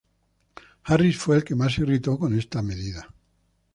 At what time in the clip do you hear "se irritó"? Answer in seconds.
1.75-2.17